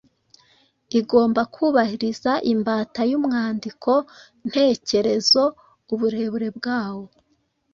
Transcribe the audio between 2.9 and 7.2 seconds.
y’umwandiko ntekerezo, uburebure bwawo,